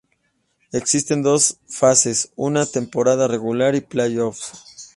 [0.71, 4.87] Existen dos fases, una temporada regular y playoffs.